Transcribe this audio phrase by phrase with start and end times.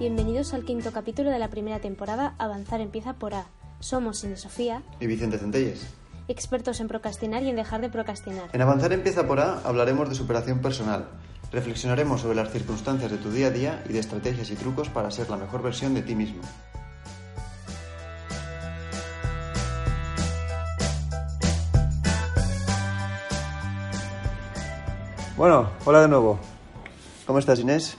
[0.00, 3.44] Bienvenidos al quinto capítulo de la primera temporada Avanzar empieza por A.
[3.80, 5.86] Somos Inés Sofía, y Vicente Centelles.
[6.26, 8.48] expertos en procrastinar y en dejar de procrastinar.
[8.54, 11.10] En Avanzar empieza por A hablaremos de superación personal.
[11.52, 15.10] Reflexionaremos sobre las circunstancias de tu día a día y de estrategias y trucos para
[15.10, 16.40] ser la mejor versión de ti mismo.
[25.36, 26.38] Bueno, hola de nuevo.
[27.26, 27.98] ¿Cómo estás, Inés?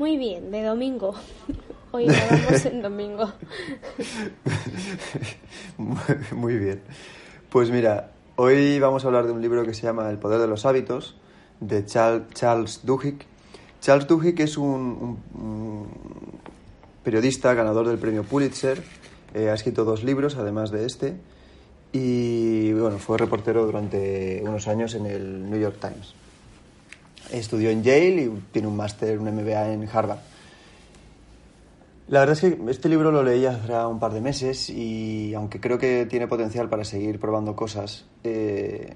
[0.00, 1.14] Muy bien, de domingo.
[1.92, 3.30] Hoy grabamos en domingo.
[6.34, 6.80] Muy bien.
[7.50, 10.46] Pues mira, hoy vamos a hablar de un libro que se llama El poder de
[10.46, 11.16] los hábitos,
[11.60, 13.26] de Charles Duhigg.
[13.82, 15.86] Charles Duhigg es un, un- un
[17.04, 18.82] periodista ganador del premio Pulitzer.
[19.34, 21.16] Eh, ha escrito dos libros, además de este.
[21.92, 26.14] Y bueno, fue reportero durante unos años en el New York Times.
[27.32, 30.18] Estudió en Yale y tiene un máster, un MBA en Harvard.
[32.08, 35.60] La verdad es que este libro lo leí hace un par de meses y aunque
[35.60, 38.94] creo que tiene potencial para seguir probando cosas, eh,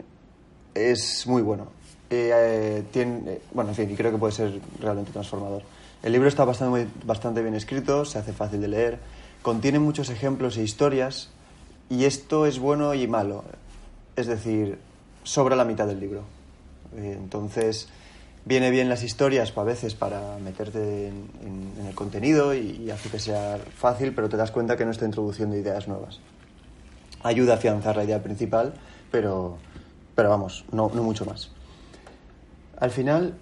[0.75, 1.69] es muy bueno.
[2.11, 5.63] Eh, eh, bueno, en fin, y creo que puede ser realmente transformador.
[6.03, 8.99] El libro está bastante, bastante bien escrito, se hace fácil de leer,
[9.43, 11.31] contiene muchos ejemplos e historias
[11.89, 13.45] y esto es bueno y malo.
[14.17, 14.79] Es decir,
[15.23, 16.23] sobra la mitad del libro.
[16.97, 17.89] Entonces,
[18.45, 23.19] viene bien las historias a veces para meterte en el contenido y, y hace que
[23.19, 26.21] sea fácil, pero te das cuenta que no está introduciendo ideas nuevas.
[27.23, 28.75] Ayuda a afianzar la idea principal,
[29.11, 29.57] pero,
[30.15, 31.51] pero vamos, no, no mucho más.
[32.79, 33.35] Al final,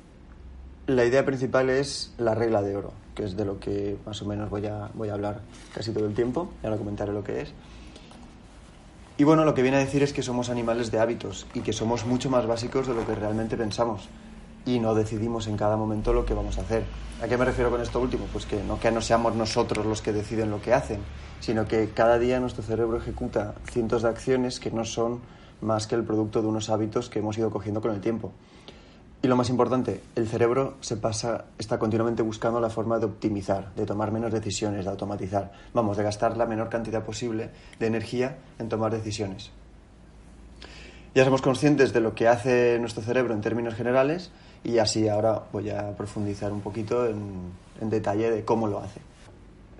[0.86, 4.26] la idea principal es la regla de oro, que es de lo que más o
[4.26, 5.40] menos voy a, voy a hablar
[5.74, 7.52] casi todo el tiempo, y ahora comentaré lo que es.
[9.18, 11.72] Y bueno, lo que viene a decir es que somos animales de hábitos y que
[11.72, 14.08] somos mucho más básicos de lo que realmente pensamos
[14.64, 16.84] y no decidimos en cada momento lo que vamos a hacer.
[17.22, 18.26] ¿A qué me refiero con esto último?
[18.32, 21.00] Pues que no que no seamos nosotros los que deciden lo que hacen,
[21.40, 25.20] sino que cada día nuestro cerebro ejecuta cientos de acciones que no son
[25.60, 28.32] más que el producto de unos hábitos que hemos ido cogiendo con el tiempo.
[29.22, 33.72] Y lo más importante, el cerebro se pasa, está continuamente buscando la forma de optimizar,
[33.76, 35.52] de tomar menos decisiones, de automatizar.
[35.72, 39.52] Vamos, de gastar la menor cantidad posible de energía en tomar decisiones.
[41.14, 44.32] Ya somos conscientes de lo que hace nuestro cerebro en términos generales
[44.64, 49.00] y así ahora voy a profundizar un poquito en, detalle de cómo lo hace.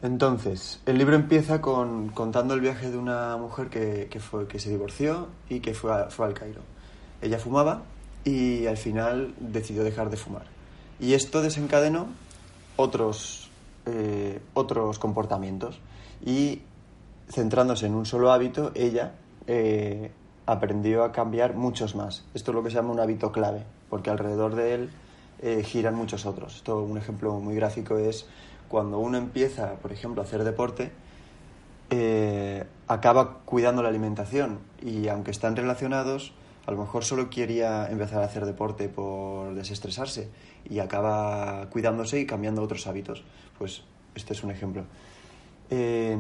[0.03, 4.59] Entonces, el libro empieza con, contando el viaje de una mujer que, que fue, que
[4.59, 6.63] se divorció y que fue, fue al Cairo.
[7.21, 7.83] Ella fumaba
[8.25, 10.47] y al final decidió dejar de fumar.
[10.99, 12.09] Y esto desencadenó
[12.77, 13.51] otros,
[13.87, 15.79] eh, otros comportamientos.
[16.25, 16.63] Y
[17.29, 19.15] centrándose en un solo hábito, ella
[19.47, 20.13] eh,
[20.47, 22.25] aprendió a cambiar muchos más.
[22.35, 24.91] Esto es lo que se llama un hábito clave, porque alrededor de él
[25.43, 26.57] eh, giran muchos otros.
[26.57, 28.25] Esto, un ejemplo muy gráfico es
[28.71, 30.93] cuando uno empieza, por ejemplo, a hacer deporte,
[31.91, 36.33] eh, acaba cuidando la alimentación y aunque están relacionados,
[36.65, 40.31] a lo mejor solo quería empezar a hacer deporte por desestresarse
[40.71, 43.25] y acaba cuidándose y cambiando otros hábitos.
[43.59, 43.83] Pues
[44.15, 44.85] este es un ejemplo.
[45.69, 46.17] Eh,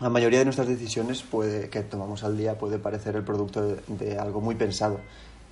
[0.00, 1.26] la mayoría de nuestras decisiones
[1.70, 4.98] que tomamos al día puede parecer el producto de algo muy pensado.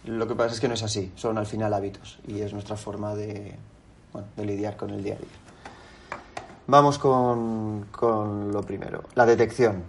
[0.06, 2.76] Lo que pasa es que no es así, son al final hábitos y es nuestra
[2.76, 3.56] forma de,
[4.36, 5.28] lidiar con el día a día.
[6.68, 9.82] Vamos con, con lo primero, la detección.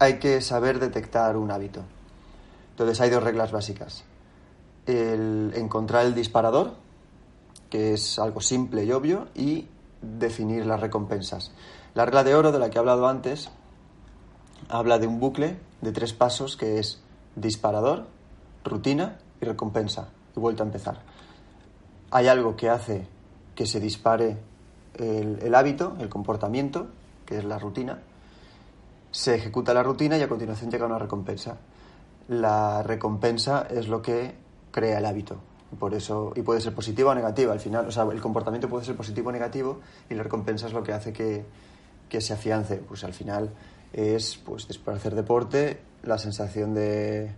[0.00, 1.82] Hay que saber detectar un hábito.
[2.70, 4.04] Entonces hay dos reglas básicas.
[4.86, 6.74] El encontrar el disparador,
[7.70, 9.68] que es algo simple y obvio, y
[10.02, 11.52] definir las recompensas.
[11.94, 13.50] La regla de oro de la que he hablado antes
[14.68, 17.00] habla de un bucle de tres pasos que es
[17.36, 18.06] disparador,
[18.64, 20.08] rutina y recompensa.
[20.36, 20.98] Y vuelta a empezar.
[22.10, 23.06] Hay algo que hace
[23.54, 24.36] que se dispare
[24.94, 26.88] el, hábito, el comportamiento,
[27.24, 28.00] que es la rutina.
[29.10, 31.56] Se ejecuta la rutina y a continuación llega una recompensa.
[32.28, 34.34] La recompensa es lo que
[34.70, 35.36] crea el hábito.
[35.78, 37.52] Por eso, y puede ser positiva o negativa.
[37.52, 40.72] Al final, o sea, el comportamiento puede ser positivo o negativo y la recompensa es
[40.72, 41.44] lo que hace que,
[42.08, 42.76] que se afiance.
[42.76, 43.50] Pues al final
[43.92, 47.32] es, pues después de hacer deporte, la sensación de,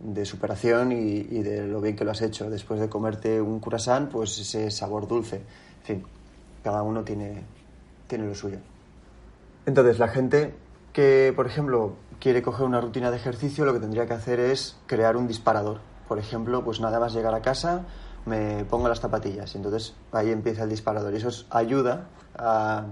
[0.00, 2.50] de superación y, de lo bien que lo has hecho.
[2.50, 5.36] Después de comerte un curasán, pues ese sabor dulce.
[5.36, 6.06] En fin,
[6.64, 7.44] cada uno tiene,
[8.06, 8.58] tiene lo suyo.
[9.66, 10.54] Entonces, la gente
[10.92, 14.76] que, por ejemplo, quiere coger una rutina de ejercicio, lo que tendría que hacer es
[14.86, 15.80] crear un disparador.
[16.08, 17.84] Por ejemplo, pues nada más llegar a casa,
[18.24, 19.54] me pongo las zapatillas.
[19.54, 21.12] Y entonces ahí empieza el disparador.
[21.12, 22.86] Y eso ayuda a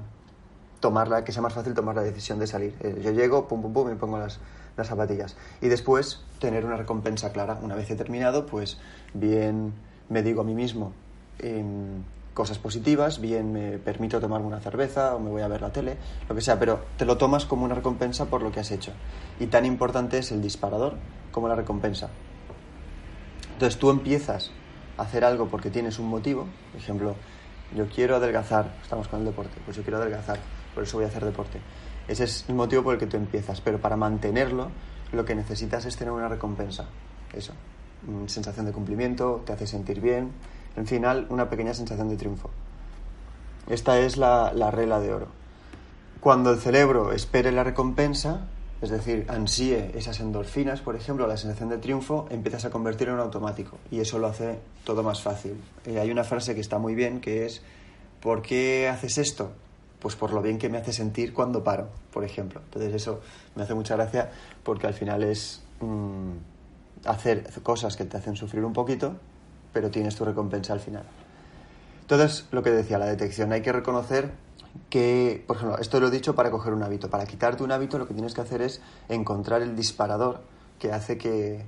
[0.81, 2.77] tomar la, que sea más fácil tomar la decisión de salir.
[2.81, 4.39] Eh, Yo llego, pum, pum, pum, me pongo las,
[4.79, 5.37] las zapatillas.
[5.61, 7.59] Y después tener una recompensa clara.
[7.63, 8.79] Una vez he terminado, pues
[9.13, 9.75] bien
[10.09, 10.93] me digo a mí mismo
[11.39, 12.03] em,
[12.35, 15.97] cosas positivas, bien me permito tomarme una cerveza o me voy a ver la tele,
[16.29, 18.93] lo que sea, pero te lo tomas como una recompensa por lo que has hecho.
[19.41, 20.95] Y tan importante es el disparador
[21.33, 22.09] como la recompensa.
[23.53, 24.53] Entonces tú empiezas
[24.97, 27.17] a hacer algo porque tienes un motivo, por ejemplo,
[27.75, 30.39] yo quiero adelgazar, estamos con el deporte, pues yo quiero adelgazar,
[30.75, 31.59] por eso voy a hacer deporte.
[32.09, 34.71] Ese es el motivo por el que tú empiezas, pero para mantenerlo
[35.13, 36.87] lo que necesitas es tener una recompensa.
[37.33, 37.53] Eso,
[38.27, 40.33] sensación de cumplimiento, te hace sentir bien,
[40.77, 42.51] en final una pequeña sensación de triunfo.
[43.69, 45.29] Esta es la, la regla de oro.
[46.21, 48.49] Cuando el cerebro espere la recompensa,
[48.81, 53.21] es decir, ansíe esas endorfinas, por ejemplo, la sensación de triunfo, empiezas a convertirlo en
[53.21, 55.61] automático y eso lo hace todo más fácil.
[55.85, 57.61] Eh, hay una frase que está muy bien que es,
[58.21, 59.53] ¿por qué haces esto?
[60.01, 62.61] Pues por lo bien que me hace sentir cuando paro, por ejemplo.
[62.65, 63.21] Entonces eso
[63.57, 64.31] me hace mucha gracia
[64.63, 66.33] porque al final es mm,
[67.05, 69.17] hacer cosas que te hacen sufrir un poquito,
[69.73, 71.05] pero tienes tu recompensa al final.
[72.03, 74.31] Entonces, lo que decía, la detección, hay que reconocer
[74.89, 77.11] que, por ejemplo, esto lo he dicho para coger un hábito.
[77.11, 80.41] Para quitarte un hábito lo que tienes que hacer es encontrar el disparador
[80.79, 81.65] que hace que,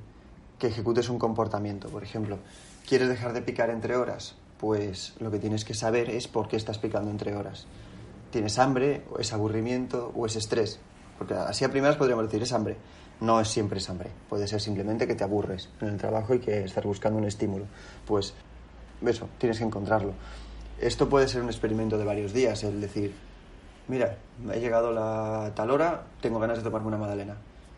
[0.58, 1.88] que ejecutes un comportamiento.
[1.88, 2.38] Por ejemplo,
[2.88, 4.34] ¿quieres dejar de picar entre horas?
[4.58, 7.66] Pues lo que tienes que saber es por qué estás picando entre horas.
[8.30, 10.78] ¿Tienes hambre, o es aburrimiento, o es estrés?
[11.18, 12.76] Porque así a primeras podríamos decir es hambre.
[13.20, 14.10] No es siempre es hambre.
[14.28, 17.66] Puede ser simplemente que te aburres en el trabajo y que estás buscando un estímulo.
[18.06, 18.32] Pues
[19.04, 20.12] eso, tienes que encontrarlo.
[20.78, 23.14] Esto puede ser un experimento de varios días, el decir,
[23.88, 24.16] mira,
[24.48, 27.36] ha llegado la tal hora, tengo ganas de tomarme una magdalena.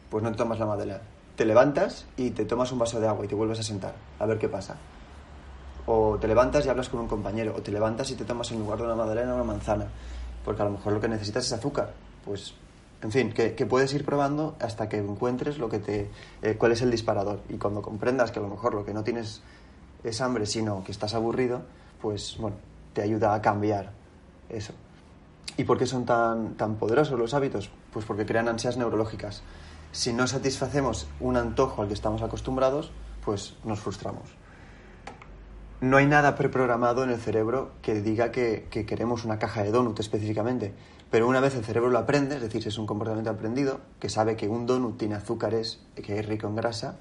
[0.09, 1.01] Pues no te tomas la magdalena.
[1.35, 4.27] Te levantas y te tomas un vaso de agua y te vuelves a sentar, a
[4.27, 4.77] ver qué pasa.
[5.87, 8.61] O te levantas y hablas con un compañero, o te levantas y te tomas en
[8.61, 9.89] lugar de una magdalena una manzana,
[10.45, 11.93] porque a lo mejor lo que necesitas es azúcar.
[12.25, 12.55] Pues,
[13.03, 16.11] en fin, que, puedes ir probando hasta que encuentres lo que te,
[16.43, 17.41] eh, cuál es el disparador.
[17.49, 19.43] Y cuando comprendas que a lo mejor lo que no tienes
[20.05, 21.63] es hambre, sino que estás aburrido,
[22.01, 22.57] pues bueno,
[22.93, 23.93] te ayuda a cambiar
[24.49, 24.73] eso.
[25.57, 27.71] ¿Y por qué son tan, tan poderosos los hábitos?
[27.93, 29.43] Pues porque crean ansias neurológicas.
[29.91, 32.91] Si no satisfacemos un antojo al que estamos acostumbrados,
[33.25, 34.42] pues nos frustramos.
[35.83, 39.99] No hay nada preprogramado en el cerebro que diga que, queremos una caja de donut
[39.99, 40.73] específicamente,
[41.11, 44.37] pero una vez el cerebro lo aprende, es decir, es un comportamiento aprendido, que sabe
[44.37, 46.99] que un donut tiene azúcares, que es rico en grasa,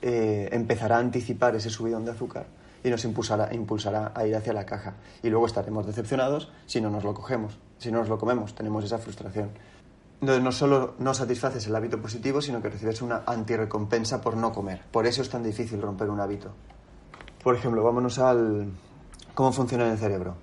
[0.00, 2.46] eh, empezará a anticipar ese subidón de azúcar
[2.82, 4.94] y nos impulsará, a ir hacia la caja.
[5.22, 8.84] Y luego estaremos decepcionados si no nos lo cogemos, si no nos lo comemos, tenemos
[8.84, 9.50] esa frustración.
[10.22, 14.50] Entonces no solo no satisfaces el hábito positivo, sino que recibes una antirrecompensa por no
[14.50, 14.80] comer.
[14.90, 16.54] Por eso es tan difícil romper un hábito.
[17.44, 18.68] Por ejemplo, vámonos al
[19.34, 20.34] cómo funciona el cerebro.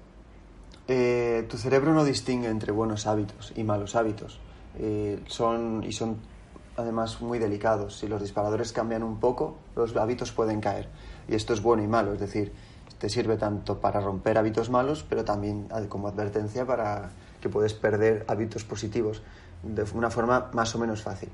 [0.87, 4.39] Eh, tu cerebro no distingue entre buenos hábitos y malos hábitos.
[4.77, 6.17] Eh, son, y son
[6.77, 7.97] además muy delicados.
[7.97, 10.89] Si los disparadores cambian un poco, los hábitos pueden caer.
[11.27, 12.53] Y esto es bueno y malo, es decir,
[12.99, 17.09] te sirve tanto para romper hábitos malos, pero también como advertencia para
[17.41, 19.23] que puedes perder hábitos positivos
[19.63, 21.29] de una forma más o menos fácil.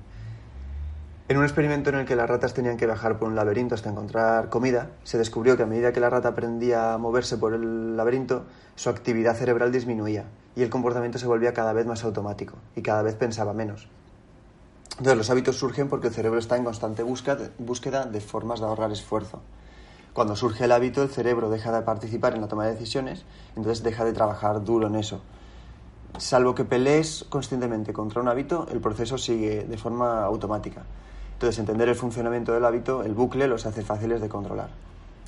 [1.29, 3.89] En un experimento en el que las ratas tenían que viajar por un laberinto hasta
[3.89, 7.97] encontrar comida, se descubrió que a medida que la rata aprendía a moverse por el
[7.97, 8.45] laberinto,
[8.75, 10.24] su actividad cerebral disminuía
[10.56, 13.89] y el comportamiento se volvía cada vez más automático y cada vez pensaba menos.
[14.91, 18.93] Entonces los hábitos surgen porque el cerebro está en constante búsqueda de formas de ahorrar
[18.93, 19.41] esfuerzo.
[20.13, 23.25] Cuando surge el hábito, el cerebro deja de participar en la toma de decisiones,
[23.57, 25.19] entonces deja de trabajar duro en eso.
[26.19, 30.86] Salvo que pelees conscientemente contra un hábito, el proceso sigue de forma automática.
[31.38, 34.70] Entonces, entender el funcionamiento del hábito, el bucle, los hace fáciles de controlar.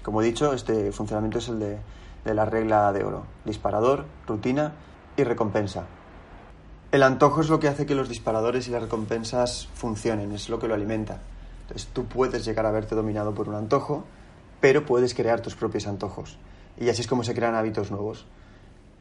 [0.02, 3.26] Como he dicho, este funcionamiento es el de, la regla de oro.
[3.46, 4.74] Disparador, rutina
[5.18, 5.86] y recompensa.
[6.92, 10.58] El antojo es lo que hace que los disparadores y las recompensas funcionen, es lo
[10.58, 11.20] que lo alimenta.
[11.62, 14.04] Entonces tú puedes llegar a verte dominado por un antojo,
[14.62, 16.40] pero puedes crear tus propios antojos.
[16.80, 18.26] Y así es como se crean hábitos nuevos.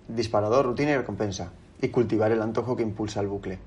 [0.08, 1.52] Disparador, rutina y recompensa.
[1.80, 3.58] Y cultivar el antojo que impulsa el bucle.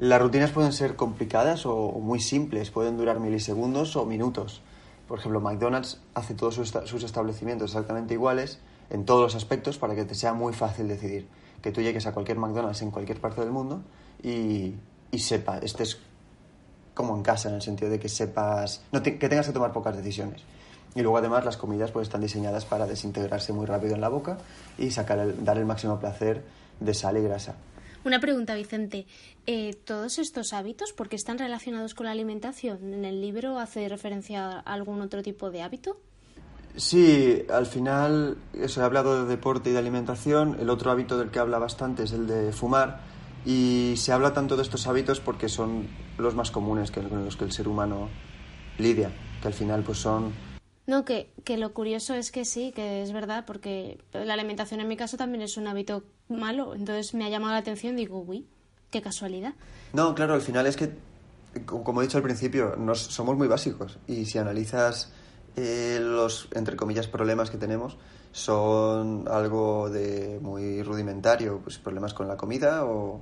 [0.00, 4.62] Las rutinas pueden ser complicadas o muy simples, pueden durar milisegundos o minutos.
[5.06, 10.06] Por ejemplo, McDonald's hace todos sus establecimientos exactamente iguales en todos los aspectos para que
[10.06, 11.28] te sea muy fácil decidir
[11.60, 13.82] que tú llegues a cualquier McDonald's en cualquier parte del mundo
[14.22, 14.72] y,
[15.10, 15.98] y sepa, estés
[16.94, 20.40] como en casa, en el sentido de que sepas, que tengas que tomar pocas decisiones.
[20.94, 24.38] Y luego además las comidas pues están diseñadas para desintegrarse muy rápido en la boca
[24.78, 26.42] y sacar dar el máximo placer
[26.80, 27.56] de sal y grasa.
[28.02, 29.06] Una pregunta, Vicente.
[29.46, 32.94] Eh, ¿Todos estos hábitos, por qué están relacionados con la alimentación?
[32.94, 36.00] ¿En el libro hace referencia a algún otro tipo de hábito?
[36.76, 40.56] Sí, al final, eso he hablado de deporte y de alimentación.
[40.60, 43.00] El otro hábito del que habla bastante es el de fumar.
[43.44, 47.36] Y se habla tanto de estos hábitos porque son los más comunes que, con los
[47.36, 48.08] que el ser humano
[48.78, 49.10] lidia,
[49.42, 50.32] que al final pues son...
[50.90, 54.88] No, que, que lo curioso es que sí, que es verdad, porque la alimentación en
[54.88, 58.48] mi caso también es un hábito malo, entonces me ha llamado la atención digo, uy,
[58.90, 59.54] qué casualidad.
[59.92, 60.90] No, claro, al final es que,
[61.64, 65.12] como he dicho al principio, nos, somos muy básicos y si analizas
[65.54, 67.96] eh, los, entre comillas, problemas que tenemos,
[68.32, 73.20] son algo de muy rudimentario, pues problemas con la comida o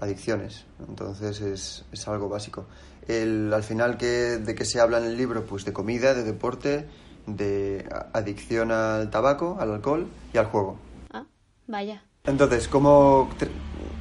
[0.00, 0.66] adicciones.
[0.86, 2.66] Entonces es, es algo básico.
[3.08, 5.44] El, al final, que, ¿de qué se habla en el libro?
[5.44, 6.88] Pues de comida, de deporte,
[7.26, 10.78] de adicción al tabaco, al alcohol y al juego.
[11.12, 11.26] Ah,
[11.66, 12.02] vaya.
[12.24, 13.28] Entonces, ¿cómo,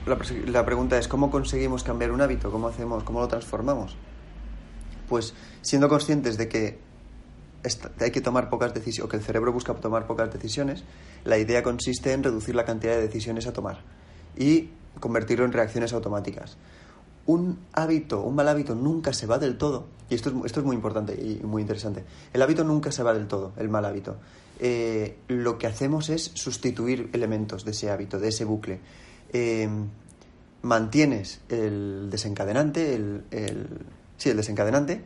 [0.05, 0.17] la,
[0.47, 2.51] la pregunta es, ¿cómo conseguimos cambiar un hábito?
[2.51, 3.97] ¿Cómo hacemos, cómo lo transformamos?
[5.09, 6.79] Pues siendo conscientes de que
[7.99, 10.83] hay que tomar pocas decisiones, o que el cerebro busca tomar pocas decisiones,
[11.23, 13.81] la idea consiste en reducir la cantidad de decisiones a tomar
[14.37, 14.69] y
[14.99, 16.57] convertirlo en reacciones automáticas.
[17.25, 20.65] Un hábito, un mal hábito nunca se va del todo, y esto es, esto es
[20.65, 22.03] muy importante y muy interesante,
[22.33, 24.17] el hábito nunca se va del todo, el mal hábito.
[24.59, 28.79] Eh, lo que hacemos es sustituir elementos de ese hábito, de ese bucle.
[29.31, 29.67] Eh,
[30.61, 33.67] mantienes el desencadenante, el, el,
[34.17, 35.03] sí, el desencadenante,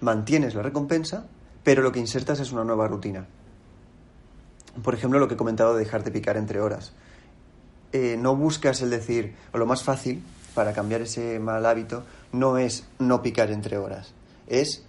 [0.00, 1.26] mantienes la recompensa
[1.62, 3.26] pero lo que insertas es una nueva rutina.
[4.82, 6.92] Por ejemplo, lo que he comentado de dejarte picar entre horas.
[7.92, 10.22] Eh, no buscas el decir, o lo más fácil
[10.54, 14.14] para cambiar ese mal hábito no es no picar entre horas,
[14.46, 14.84] es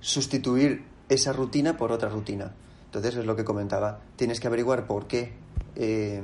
[0.00, 2.52] sustituir esa rutina por otra rutina.
[2.86, 5.32] Entonces es lo que comentaba, tienes que averiguar por qué
[5.74, 6.22] eh,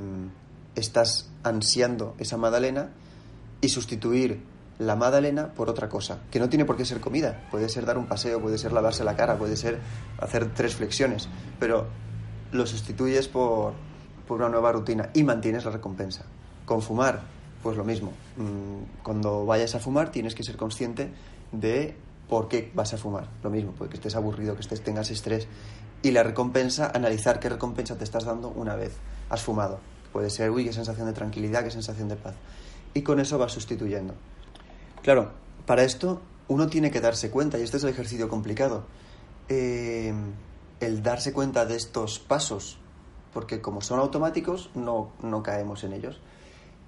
[0.75, 2.91] estás ansiando esa magdalena
[3.59, 4.41] y sustituir
[4.79, 7.97] la magdalena por otra cosa, que no tiene por qué ser comida, puede ser dar
[7.97, 9.79] un paseo, puede ser lavarse la cara, puede ser
[10.19, 11.29] hacer tres flexiones,
[11.59, 11.87] pero
[12.51, 13.73] lo sustituyes por,
[14.27, 16.25] por una nueva rutina y mantienes la recompensa.
[16.65, 17.21] Con fumar,
[17.61, 18.11] pues lo mismo.
[18.37, 21.11] Mm, cuando vayas a fumar tienes que ser consciente
[21.51, 21.95] de
[22.29, 23.27] por qué vas a fumar.
[23.43, 25.47] Lo mismo, porque estés aburrido, que estés, tengas estrés.
[26.01, 28.93] Y la recompensa, analizar qué recompensa te estás dando una vez
[29.29, 29.79] has fumado.
[30.11, 32.35] Puede ser, uy, qué sensación de tranquilidad, qué sensación de paz.
[32.93, 34.13] Y con eso vas sustituyendo.
[35.01, 35.31] Claro,
[35.65, 38.83] para esto uno tiene que darse cuenta, y este es el ejercicio complicado,
[39.47, 40.13] eh,
[40.81, 42.77] el darse cuenta de estos pasos,
[43.33, 46.19] porque como son automáticos, no, no caemos en ellos.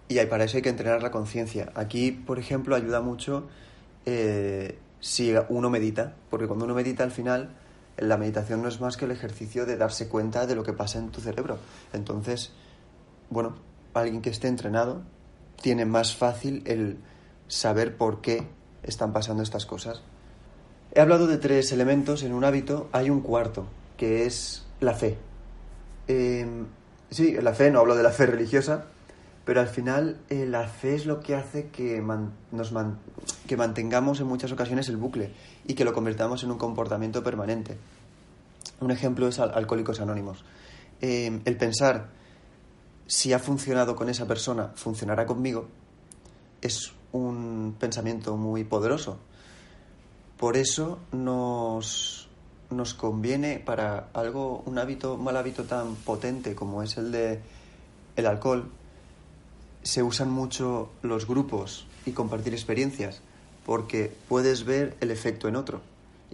[0.07, 1.71] Y para eso hay que entrenar la conciencia.
[1.75, 3.47] Aquí, por ejemplo, ayuda mucho
[4.05, 7.55] eh, si uno medita, porque cuando uno medita al final,
[7.97, 10.99] la meditación no es más que el ejercicio de darse cuenta de lo que pasa
[10.99, 11.57] en tu cerebro.
[11.93, 12.51] Entonces,
[13.29, 13.55] bueno,
[13.93, 15.03] alguien que esté entrenado
[15.61, 16.97] tiene más fácil el
[17.47, 18.47] saber por qué
[18.83, 20.01] están pasando estas cosas.
[20.93, 23.65] He hablado de tres elementos en un hábito, hay un cuarto,
[23.97, 25.17] que es la fe.
[26.07, 26.67] Em,
[27.09, 28.85] sí, la fe, no hablo de la fe religiosa,
[29.45, 32.01] pero al final eh, la fe es lo que hace que,
[32.51, 32.73] nos
[33.47, 35.31] que mantengamos en muchas ocasiones el bucle
[35.65, 37.77] y que lo convirtamos en un comportamiento permanente.
[38.79, 40.43] Un ejemplo es Alcohólicos Anónimos.
[41.01, 42.09] Em, el pensar
[43.05, 45.67] si ha funcionado con esa persona, funcionará conmigo,
[46.61, 49.19] es un pensamiento muy poderoso.
[50.37, 52.29] Por eso nos,
[52.69, 57.41] nos conviene para algo, un hábito, mal hábito tan potente como es el de
[58.15, 58.69] el alcohol,
[59.83, 63.21] se usan mucho los grupos y compartir experiencias,
[63.65, 65.81] porque puedes ver el efecto en otro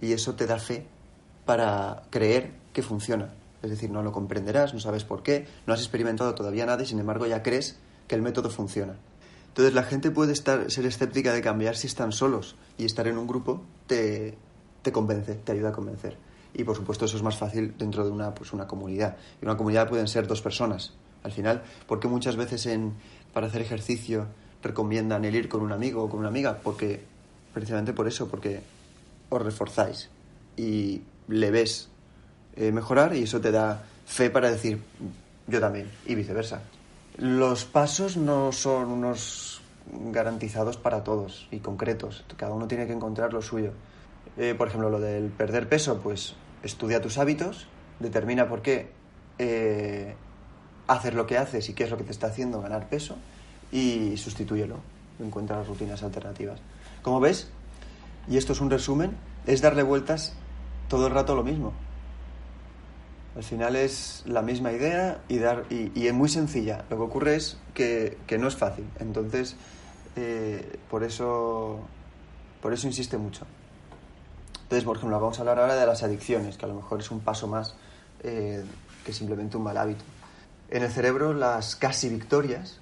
[0.00, 0.86] y eso te da fe
[1.44, 3.32] para creer que funciona.
[3.62, 6.86] Es decir, no lo comprenderás, no sabes por qué, no has experimentado todavía nada y
[6.86, 7.76] sin embargo ya crees
[8.08, 8.94] que el método funciona.
[9.48, 13.18] Entonces la gente puede estar, ser escéptica de cambiar si están solos y estar en
[13.18, 14.38] un grupo te,
[14.82, 16.16] te convence, te ayuda a convencer.
[16.54, 19.16] Y por supuesto eso es más fácil dentro de una, pues, una comunidad.
[19.40, 20.94] Y una comunidad pueden ser dos personas.
[21.22, 22.94] Al final, porque muchas veces en,
[23.32, 24.26] para hacer ejercicio
[24.62, 26.58] recomiendan el ir con un amigo o con una amiga?
[26.62, 27.00] Porque,
[27.54, 28.60] precisamente por eso, porque
[29.28, 30.10] os reforzáis
[30.56, 31.88] y le ves
[32.56, 34.80] eh, mejorar y eso te da fe para decir
[35.46, 36.62] yo también y viceversa.
[37.16, 39.60] Los pasos no son unos
[39.92, 42.24] garantizados para todos y concretos.
[42.36, 43.72] Cada uno tiene que encontrar lo suyo.
[44.36, 47.66] Eh, por ejemplo, lo del perder peso, pues estudia tus hábitos,
[47.98, 48.90] determina por qué
[49.38, 50.14] eh,
[50.94, 53.16] hacer lo que haces y qué es lo que te está haciendo ganar peso
[53.70, 54.76] y sustitúyelo.
[55.20, 56.60] Encuentra las rutinas alternativas.
[57.02, 57.48] Como ves,
[58.28, 59.16] y esto es un resumen,
[59.46, 60.32] es darle vueltas
[60.88, 61.72] todo el rato lo mismo.
[63.36, 66.84] Al final es la misma idea y, dar, y, es muy sencilla.
[66.90, 68.84] Lo que ocurre es que, no es fácil.
[68.98, 69.54] Entonces,
[70.16, 71.78] eh, por, eso,
[72.60, 73.46] por eso insiste mucho.
[74.62, 77.10] Entonces, por ejemplo, vamos a hablar ahora de las adicciones, que a lo mejor es
[77.12, 77.76] un paso más
[78.24, 78.64] eh,
[79.04, 80.04] que simplemente un mal hábito.
[80.70, 82.78] En el cerebro, las casi victorias,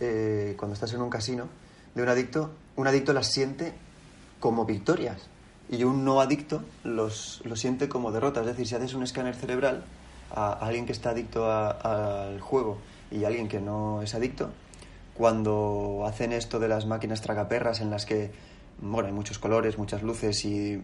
[0.00, 1.48] eh, cuando estás en un casino,
[1.96, 3.72] de un adicto, un adicto las siente
[4.38, 5.28] como victorias.
[5.70, 8.40] y un no adicto los, lo siente como derrota.
[8.40, 9.82] Es decir, si haces un escáner cerebral
[10.30, 12.78] a, alguien que está adicto al juego
[13.10, 14.50] y a alguien que no es adicto,
[15.14, 18.30] cuando hacen esto de las máquinas tragaperras en las que,
[18.80, 20.82] bueno, hay muchos colores, muchas luces y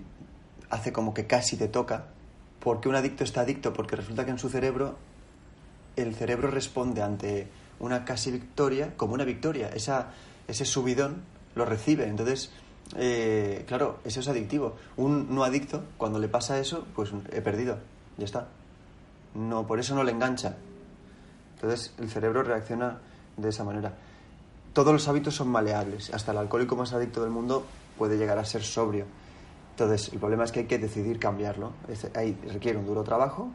[0.71, 2.07] hace como que casi te toca,
[2.59, 3.73] ¿por qué un adicto está adicto?
[3.75, 4.97] Porque resulta que en su cerebro
[6.03, 9.69] el cerebro responde ante una casi victoria como una victoria.
[9.69, 10.11] Esa,
[10.47, 11.23] ese subidón
[11.55, 12.07] lo recibe.
[12.07, 12.53] Entonces,
[12.97, 14.77] eh, claro, eso es adictivo.
[14.97, 17.79] Un no adicto, cuando le pasa eso, pues he perdido.
[18.19, 18.49] Ya está.
[19.35, 20.57] No, por eso no le engancha.
[21.55, 22.99] Entonces, el cerebro reacciona
[23.37, 23.95] de esa manera.
[24.73, 26.13] Todos los hábitos son maleables.
[26.13, 27.65] Hasta el alcohólico más adicto del mundo
[27.99, 29.07] puede llegar a ser sobrio.
[29.73, 31.73] Entonces, el problema es que hay que decidir cambiarlo.
[32.15, 33.51] ahí requiere un duro trabajo,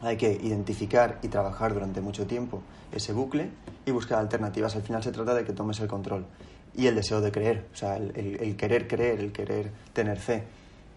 [0.00, 2.62] hay que identificar y trabajar durante mucho tiempo
[2.92, 3.50] ese bucle
[3.84, 4.76] y buscar alternativas.
[4.76, 6.26] Al final se trata de que tomes el control
[6.74, 10.44] y el deseo de creer, o sea, el, querer creer, el querer tener fe.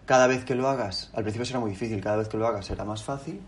[0.04, 2.66] Cada vez que lo hagas, al principio será muy difícil, cada vez que lo hagas
[2.66, 3.40] será más fácil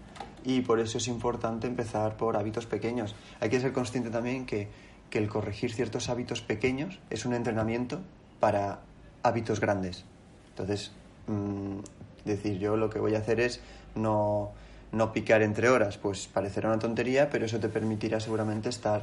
[0.45, 3.15] y por eso es importante empezar por hábitos pequeños.
[3.41, 4.69] Hay que ser consciente también que,
[5.11, 8.01] que el corregir ciertos hábitos pequeños es un entrenamiento
[8.41, 8.81] para
[9.23, 10.05] hábitos grandes.
[10.51, 10.93] Entonces,
[11.27, 11.79] mm,
[12.25, 13.61] decir, yo lo que voy a hacer es
[13.95, 14.53] no
[14.93, 19.03] no picar entre horas, pues parecerá una tontería, pero eso te permitirá seguramente estar,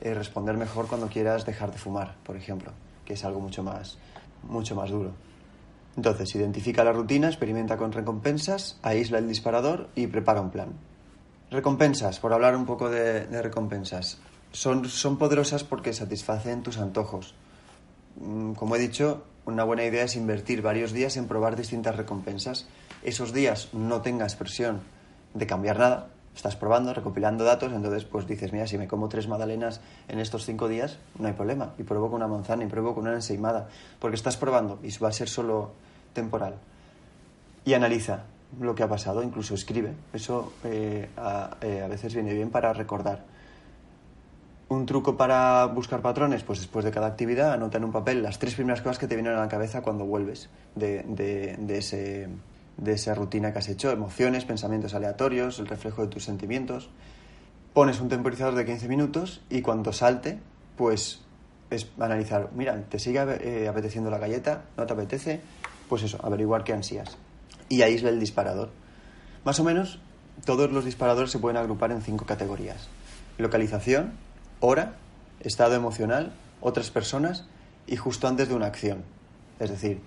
[0.00, 2.72] eh, responder mejor cuando quieras dejar de fumar, por ejemplo,
[3.04, 3.98] que es algo mucho más,
[4.42, 5.12] mucho más duro.
[5.96, 10.72] Entonces, identifica la rutina, experimenta con recompensas, aísla el disparador y prepara un plan.
[11.50, 14.18] Recompensas, por hablar un poco de, de recompensas.
[14.52, 17.34] Son, son poderosas porque satisfacen tus antojos.
[18.20, 22.66] Mm, como he dicho, una buena idea es invertir varios días en probar distintas recompensas.
[23.02, 24.80] Esos días no tengas presión
[25.36, 29.26] de cambiar nada, estás probando, recopilando datos, entonces pues dices, mira, si me como tres
[29.26, 32.94] magdalenas en estos cinco días, no hay problema, y pruebo con una manzana, y pruebo
[32.94, 35.72] con una ensaimada, porque estás probando y va a ser solo
[36.12, 36.56] temporal.
[37.64, 38.24] Y analiza
[38.60, 41.08] lo que ha pasado, incluso escribe, eso eh,
[41.62, 43.24] eh, a, veces viene bien para recordar.
[44.68, 48.38] Un truco para buscar patrones, pues después de cada actividad anota en un papel las
[48.38, 52.28] tres primeras cosas que te vienen a la cabeza cuando vuelves de, de ese
[52.76, 56.90] de esa rutina que has hecho, emociones, pensamientos aleatorios, el reflejo de tus sentimientos.
[57.72, 60.38] Pones un temporizador de 15 minutos y cuando salte,
[60.76, 61.20] pues
[61.70, 64.64] es analizar, mira, ¿te sigue eh, apeteciendo la galleta?
[64.76, 65.40] ¿No te apetece?
[65.88, 67.16] Pues eso, averiguar qué ansías.
[67.68, 68.70] Y aísla el disparador.
[69.44, 70.00] Más o menos,
[70.44, 72.88] todos los disparadores se pueden agrupar en cinco categorías.
[73.38, 74.12] Localización,
[74.60, 74.94] hora,
[75.40, 77.46] estado emocional, otras personas
[77.86, 79.04] y justo antes de una acción.
[79.58, 80.00] Es decir,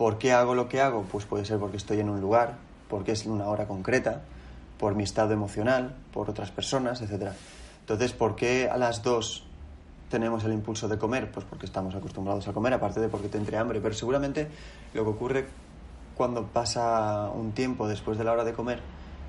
[0.00, 1.02] ¿Por qué hago lo que hago?
[1.02, 2.56] Pues puede ser porque estoy en un lugar,
[2.88, 4.22] porque es una hora concreta,
[4.78, 7.32] por mi estado emocional, por otras personas, etc.
[7.80, 9.44] Entonces, ¿por qué a las dos
[10.08, 11.30] tenemos el impulso de comer?
[11.30, 13.78] Pues porque estamos acostumbrados a comer, aparte de porque te entre hambre.
[13.82, 14.48] Pero seguramente
[14.94, 15.46] lo que ocurre
[16.16, 18.80] cuando pasa un tiempo después de la hora de comer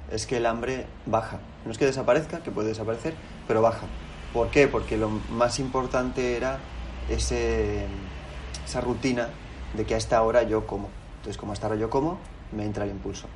[0.09, 1.39] es que el hambre baja.
[1.65, 3.13] No es que desaparezca, que puede desaparecer,
[3.45, 3.87] pero baja.
[4.31, 4.69] ¿Por qué?
[4.69, 6.59] Porque lo más importante era
[7.09, 7.87] ese,
[8.65, 9.27] esa rutina
[9.73, 10.89] de que a esta hora yo como.
[11.17, 12.17] Entonces, como a esta yo como,
[12.51, 13.27] me entra el impulso.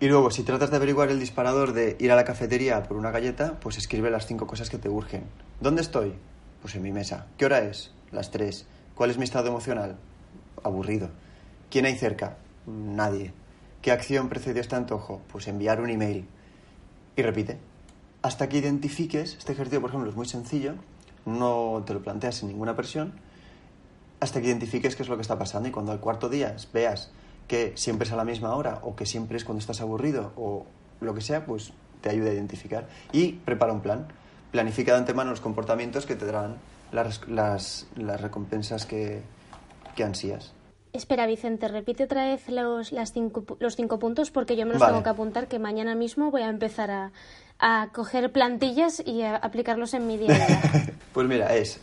[0.00, 3.10] Y luego, si tratas de averiguar el disparador de ir a la cafetería por una
[3.10, 5.24] galleta, pues escribe las cinco cosas que te urgen.
[5.60, 6.14] ¿Dónde estoy?
[6.62, 7.26] Pues en mi mesa.
[7.38, 7.92] ¿Qué hora es?
[8.10, 8.66] Las tres.
[8.94, 9.96] ¿Cuál es mi estado emocional?
[10.62, 11.10] Aburrido.
[11.70, 12.36] ¿Quién hay cerca?
[12.66, 13.32] Nadie.
[13.82, 15.20] ¿Qué acción precedió este antojo?
[15.30, 16.26] Pues enviar un email.
[17.16, 17.58] Y repite.
[18.22, 20.74] Hasta que identifiques, este ejercicio, por ejemplo, es muy sencillo,
[21.26, 23.12] no te lo planteas sin ninguna presión,
[24.24, 27.10] hasta que identifiques qué es lo que está pasando y cuando al cuarto día veas
[27.46, 30.66] que siempre es a la misma hora o que siempre es cuando estás aburrido o
[31.00, 34.08] lo que sea, pues te ayuda a identificar y prepara un plan.
[34.50, 36.56] Planifica de antemano los comportamientos que te darán
[36.92, 37.86] las, las,
[38.20, 39.22] recompensas que,
[39.96, 40.52] que ansías.
[40.92, 44.86] Espera, Vicente, repite otra vez los, las cinco, los cinco puntos porque yo me los
[44.86, 47.12] tengo que apuntar que mañana mismo voy a empezar a,
[47.58, 50.60] a coger plantillas y a aplicarlos en mi día.
[51.12, 51.80] pues mira, es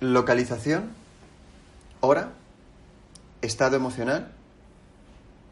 [0.00, 0.90] localización,
[2.04, 2.32] hora,
[3.42, 4.32] estado emocional,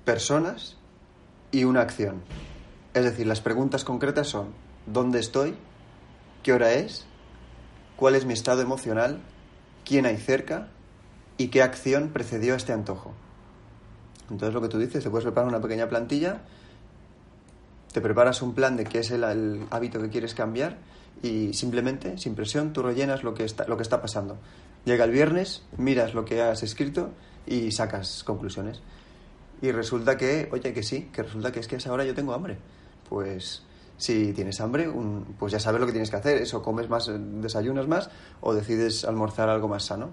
[0.05, 0.77] personas
[1.51, 2.23] y una acción.
[2.95, 4.49] Es decir, las preguntas concretas son
[4.87, 5.55] ¿dónde estoy?
[6.43, 7.07] ¿Qué hora es?
[7.97, 9.21] ¿Cuál es mi estado emocional?
[9.85, 10.69] ¿Quién hay cerca?
[11.39, 13.13] ¿Y qué acción precedió a este antojo?
[14.31, 16.43] Entonces lo que tú dices, te puedes preparar una pequeña plantilla,
[17.93, 20.79] te preparas un plan de qué es el, el hábito que quieres cambiar
[21.23, 24.39] y simplemente, sin presión, tú rellenas lo que está, lo que está pasando.
[24.85, 27.11] Llega el viernes, miras lo que has escrito
[27.47, 28.83] y sacas conclusiones.
[29.61, 32.15] Y resulta que, oye, que sí, que resulta que es que a esa hora yo
[32.15, 32.59] tengo hambre.
[33.09, 33.63] Pues
[33.97, 34.91] si tienes hambre,
[35.39, 36.43] pues ya sabes lo que tienes que hacer.
[36.43, 37.09] Eso, comes más,
[37.41, 40.11] desayunas más o decides almorzar algo más sano.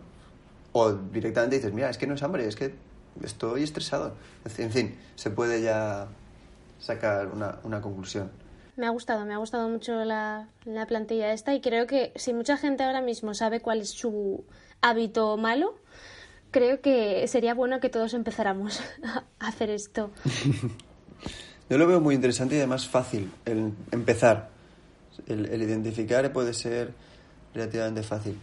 [0.73, 2.75] O directamente dices, mira, es que no es hambre, es que
[3.23, 4.13] estoy estresado.
[4.59, 6.07] En fin, se puede ya
[6.77, 8.29] sacar una, una conclusión.
[8.79, 12.33] Me ha gustado, me ha gustado mucho la, la plantilla esta y creo que si
[12.33, 14.45] mucha gente ahora mismo sabe cuál es su
[14.79, 15.75] hábito malo,
[16.49, 20.11] creo que sería bueno que todos empezáramos a hacer esto.
[21.69, 24.49] Yo lo veo muy interesante y además fácil el empezar.
[25.27, 26.93] El, el, identificar puede ser
[27.53, 28.39] relativamente fácil.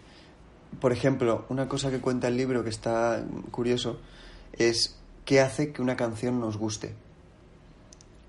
[0.83, 4.01] Por ejemplo, una cosa que cuenta el libro que está curioso
[4.53, 6.95] es qué hace que una canción nos guste.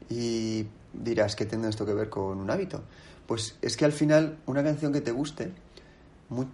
[0.10, 0.68] Y
[0.98, 2.84] dirás, ¿qué tiene esto que ver con un hábito?
[3.26, 5.52] Pues es que al final una canción que te guste,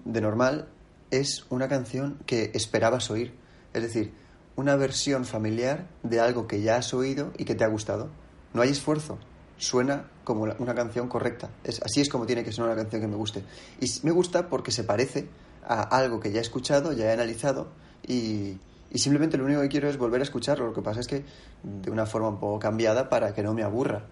[0.05, 0.67] de normal,
[1.11, 3.33] es una canción que esperabas oír.
[3.73, 4.13] Es decir,
[4.55, 8.09] una versión familiar de algo que ya has oído y que te ha gustado.
[8.53, 9.17] No hay esfuerzo.
[9.57, 11.49] Suena como una canción correcta.
[11.63, 13.43] Es, así es como tiene que ser una canción que me guste.
[13.79, 15.27] Y me gusta porque se parece
[15.65, 17.69] a algo que ya he escuchado, ya he analizado
[18.05, 18.57] y,
[18.91, 20.67] y simplemente lo único que quiero es volver a escucharlo.
[20.67, 21.23] Lo que pasa es que
[21.63, 24.05] de una forma un poco cambiada para que no me aburra.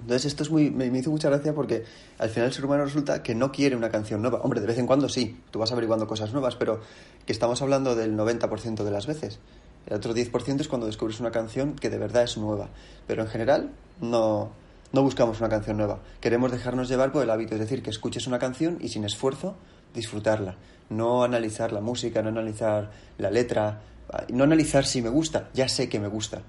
[0.00, 1.84] Entonces esto es muy, me, hizo mucha gracia porque
[2.18, 4.40] al final el ser humano resulta que no quiere una canción nueva.
[4.42, 6.80] Hombre, de vez en cuando sí, tú vas averiguando cosas nuevas, pero
[7.24, 9.38] que estamos hablando del 90% de las veces.
[9.86, 12.68] El otro 10% es cuando descubres una canción que de verdad es nueva.
[13.06, 14.50] Pero en general no,
[14.92, 16.00] no buscamos una canción nueva.
[16.20, 19.56] Queremos dejarnos llevar por el hábito, es decir, que escuches una canción y sin esfuerzo
[19.94, 20.56] disfrutarla.
[20.90, 23.80] No analizar la música, no analizar la letra,
[24.28, 26.42] no analizar si me gusta, ya sé que me gusta.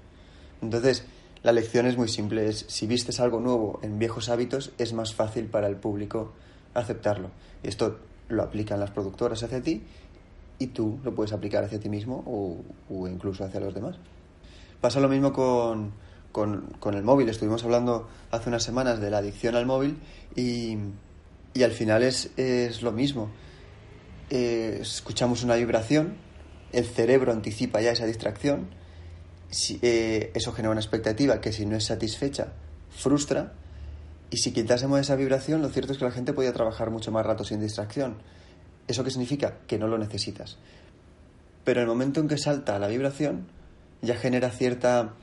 [0.62, 1.04] Entonces,
[1.42, 5.14] la lección es muy simple, es si vistes algo nuevo en viejos hábitos, es más
[5.14, 6.32] fácil para el público
[6.74, 7.30] aceptarlo.
[7.62, 7.98] Esto
[8.28, 9.82] lo aplican las productoras hacia ti
[10.58, 13.96] y tú lo puedes aplicar hacia ti mismo o, incluso hacia los demás.
[14.80, 15.92] Pasa lo mismo con,
[16.32, 17.28] con, el móvil.
[17.28, 19.98] Estuvimos hablando hace unas semanas de la adicción al móvil
[20.34, 20.76] y,
[21.54, 23.30] y al final es, es lo mismo.
[24.30, 26.16] Eh, escuchamos una vibración,
[26.72, 28.77] el cerebro anticipa ya esa distracción
[29.50, 32.48] si, eh, eso genera una expectativa que si no es satisfecha,
[32.90, 33.52] frustra.
[34.30, 37.24] Y si quitásemos esa vibración, lo cierto es que la gente podía trabajar mucho más
[37.24, 38.16] rato sin distracción.
[38.86, 39.58] ¿Eso qué significa?
[39.66, 40.58] Que no lo necesitas.
[41.64, 43.46] Pero el momento en que salta la vibración,
[44.02, 45.14] ya genera cierta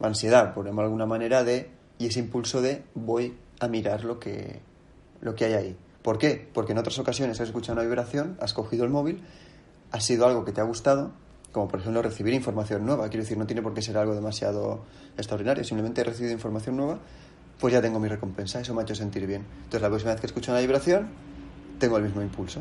[0.00, 4.60] ansiedad, por alguna manera, de, y ese impulso de voy a mirar lo que,
[5.20, 5.76] lo que hay ahí.
[6.02, 6.48] ¿Por qué?
[6.52, 9.22] Porque en otras ocasiones has escuchado una vibración, has cogido el móvil,
[9.90, 11.12] ha sido algo que te ha gustado,
[11.52, 13.08] como por ejemplo recibir información nueva.
[13.08, 14.84] Quiero decir, no tiene por qué ser algo demasiado
[15.16, 16.98] extraordinario, simplemente he recibido información nueva,
[17.58, 19.44] pues ya tengo mi recompensa, eso me ha hecho sentir bien.
[19.56, 21.08] Entonces la próxima vez que escucho una vibración,
[21.78, 22.60] tengo el mismo impulso.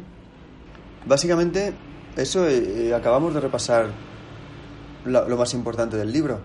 [1.06, 1.74] Básicamente,
[2.18, 3.92] eso eh, eh, acabamos de repasar
[5.06, 6.42] lo, más importante del libro.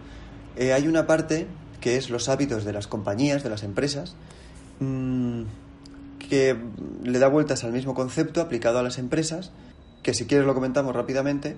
[0.56, 1.46] Eh, hay una parte
[1.80, 4.16] que es los hábitos de las compañías, de las empresas,
[4.80, 5.42] mm,
[6.18, 6.56] que
[7.02, 9.50] le da vueltas al mismo concepto aplicado a las empresas,
[10.02, 11.56] que si quieres lo comentamos rápidamente,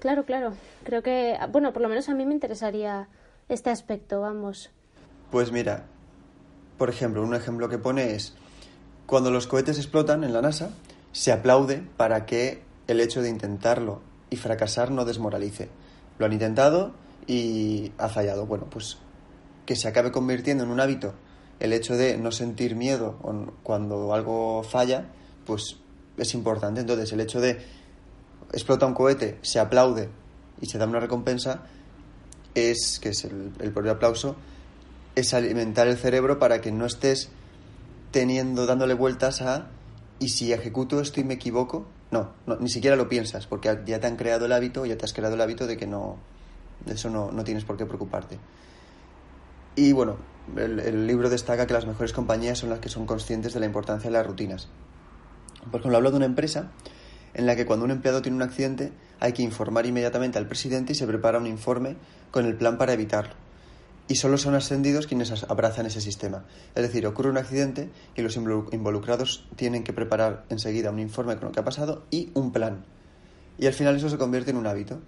[0.00, 0.54] Claro, claro.
[0.84, 3.08] Creo que, bueno, por lo menos a mí me interesaría
[3.48, 4.70] este aspecto, vamos.
[5.30, 5.84] Pues mira,
[6.78, 8.34] por ejemplo, un ejemplo que pone es,
[9.06, 10.70] cuando los cohetes explotan en la NASA,
[11.12, 15.68] se aplaude para que el hecho de intentarlo y fracasar no desmoralice.
[16.18, 16.92] Lo han intentado
[17.26, 18.46] y ha fallado.
[18.46, 18.98] Bueno, pues
[19.66, 21.14] que se acabe convirtiendo en un hábito
[21.60, 23.18] el hecho de no sentir miedo
[23.62, 25.04] cuando algo falla,
[25.44, 25.76] pues
[26.16, 26.80] es importante.
[26.80, 27.60] Entonces, el hecho de
[28.52, 30.08] explota un cohete, se aplaude
[30.60, 31.62] y se da una recompensa,
[32.54, 34.36] es, que es el, propio aplauso,
[35.14, 37.30] es alimentar el cerebro para que no estés
[38.10, 39.68] teniendo, dándole vueltas a,
[40.18, 44.06] y si ejecuto esto y me equivoco, no, ni siquiera lo piensas, porque ya te
[44.06, 46.16] han creado el hábito, ya te has creado el hábito de que no,
[46.84, 48.38] de eso no, no tienes por qué preocuparte.
[49.76, 50.16] Y bueno,
[50.56, 53.66] el, el, libro destaca que las mejores compañías son las que son conscientes de la
[53.66, 54.68] importancia de las rutinas.
[55.70, 56.72] Por ejemplo, hablo de una empresa
[57.34, 60.92] en la que cuando un empleado tiene un accidente hay que informar inmediatamente al presidente
[60.92, 61.96] y se prepara un informe
[62.30, 63.34] con el plan para evitarlo.
[64.08, 66.44] Y solo son ascendidos quienes abrazan ese sistema.
[66.74, 71.46] Es decir, ocurre un accidente y los involucrados tienen que preparar enseguida un informe con
[71.46, 72.84] lo que ha pasado y un plan.
[73.56, 75.00] Y al final eso se convierte en un hábito.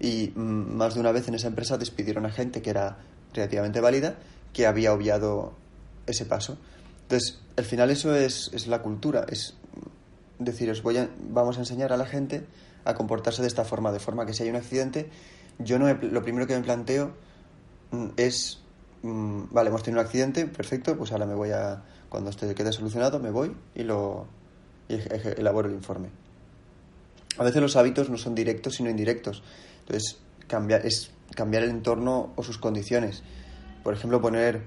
[0.00, 2.98] Y mm, más de una vez en esa empresa despidieron a gente que era
[3.34, 4.16] relativamente válida,
[4.52, 5.52] que había obviado
[6.06, 6.58] ese paso.
[7.02, 9.54] Entonces, al final eso es, es la cultura, es
[10.40, 12.44] deciros, voy a, vamos a enseñar a la gente
[12.84, 15.08] a comportarse de esta forma, de forma que si hay un accidente,
[15.58, 17.12] yo no lo primero que me planteo
[17.92, 18.60] mm, es,
[19.02, 22.72] mm, vale, hemos tenido un accidente, perfecto, pues ahora me voy a, cuando esté quede
[22.72, 24.26] solucionado, me voy y lo
[24.88, 24.94] y
[25.38, 26.08] elaboro el informe.
[27.38, 29.42] A veces los hábitos no son directos, sino indirectos.
[29.80, 33.22] Entonces, cambiar, es cambiar el entorno o sus condiciones.
[33.84, 34.62] Por ejemplo, poner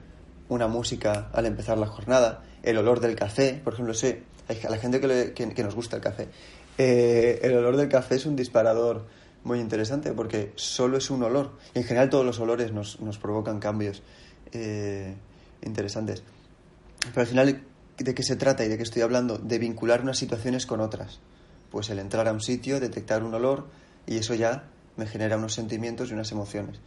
[0.50, 3.94] una música al empezar la jornada, el olor del café, por ejemplo,
[4.48, 6.28] a la gente que, nos gusta el café.
[6.78, 9.06] Eh, el olor del café es un disparador
[9.44, 11.52] muy interesante porque solo es un olor.
[11.74, 14.02] En general todos los olores nos, nos provocan cambios
[14.52, 15.16] eh,
[15.62, 16.24] interesantes.
[17.10, 17.64] Pero al final,
[17.98, 19.38] ¿de qué se trata y de qué estoy hablando?
[19.38, 21.20] De vincular unas situaciones con otras.
[21.72, 23.68] Pues el entrar a un sitio, detectar un olor
[24.06, 26.80] y eso ya me genera unos sentimientos y unas emociones.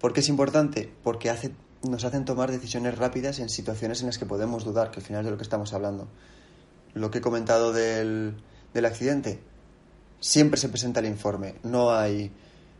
[0.00, 0.90] ¿Por qué es importante?
[1.02, 1.52] Porque hace,
[1.82, 5.20] nos hacen tomar decisiones rápidas en situaciones en las que podemos dudar, que al final
[5.20, 6.08] es de lo que estamos hablando.
[6.94, 8.34] Lo que he comentado del,
[8.74, 9.40] del accidente,
[10.20, 11.54] siempre se presenta el informe.
[11.62, 12.32] No hay,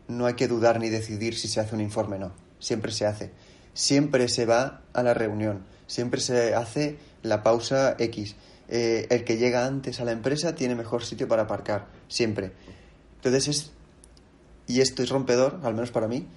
[0.07, 2.31] no hay que dudar ni decidir si se hace un informe o no.
[2.59, 3.31] Siempre se hace.
[3.73, 5.63] Siempre se va a la reunión.
[5.87, 8.35] Siempre se hace la pausa X.
[8.69, 11.87] Eh, el que llega antes a la empresa tiene mejor sitio para aparcar.
[12.07, 12.51] Siempre.
[13.17, 13.71] Entonces es,
[14.67, 16.27] y esto es rompedor, al menos para mí,